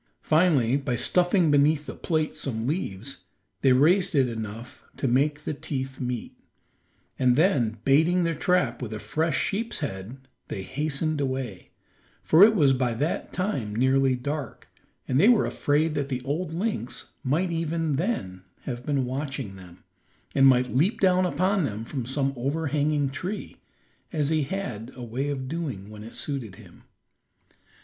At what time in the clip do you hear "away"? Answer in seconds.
11.21-11.69